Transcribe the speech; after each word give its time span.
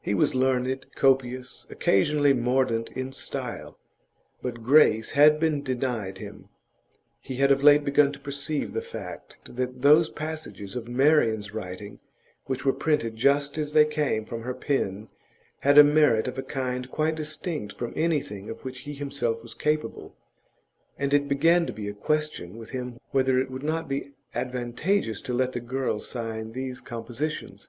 He 0.00 0.14
was 0.14 0.34
learned, 0.34 0.86
copious, 0.94 1.66
occasionally 1.68 2.32
mordant 2.32 2.88
in 2.92 3.12
style; 3.12 3.76
but 4.40 4.62
grace 4.62 5.10
had 5.10 5.38
been 5.38 5.62
denied 5.62 6.16
to 6.16 6.22
him. 6.22 6.48
He 7.20 7.36
had 7.36 7.52
of 7.52 7.62
late 7.62 7.84
begun 7.84 8.10
to 8.12 8.18
perceive 8.18 8.72
the 8.72 8.80
fact 8.80 9.36
that 9.44 9.82
those 9.82 10.08
passages 10.08 10.74
of 10.74 10.88
Marian's 10.88 11.52
writing 11.52 12.00
which 12.46 12.64
were 12.64 12.72
printed 12.72 13.16
just 13.16 13.58
as 13.58 13.74
they 13.74 13.84
came 13.84 14.24
from 14.24 14.40
her 14.40 14.54
pen 14.54 15.08
had 15.58 15.76
merit 15.84 16.28
of 16.28 16.38
a 16.38 16.42
kind 16.42 16.90
quite 16.90 17.16
distinct 17.16 17.76
from 17.76 17.92
anything 17.94 18.48
of 18.48 18.64
which 18.64 18.78
he 18.88 18.94
himself 18.94 19.42
was 19.42 19.52
capable, 19.52 20.16
and 20.98 21.12
it 21.12 21.28
began 21.28 21.66
to 21.66 21.74
be 21.74 21.90
a 21.90 21.92
question 21.92 22.56
with 22.56 22.70
him 22.70 22.98
whether 23.10 23.38
it 23.38 23.50
would 23.50 23.62
not 23.62 23.86
be 23.86 24.14
advantageous 24.34 25.20
to 25.20 25.34
let 25.34 25.52
the 25.52 25.60
girl 25.60 25.98
sign 26.00 26.52
these 26.52 26.80
compositions. 26.80 27.68